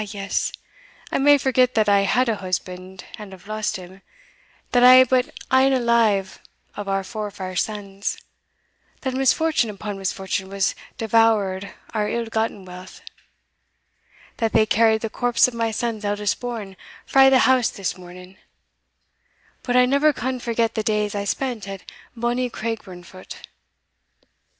[0.15, 0.51] yes
[1.11, 4.01] I may forget that I had a husband and have lost him
[4.71, 6.41] that I hae but ane alive
[6.75, 8.17] of our four fair sons
[9.01, 13.01] that misfortune upon misfortune has devoured our ill gotten wealth
[14.37, 18.37] that they carried the corpse of my son's eldest born frae the house this morning
[19.61, 21.83] But I never can forget the days I spent at
[22.17, 23.35] bonny Craigburnfoot!"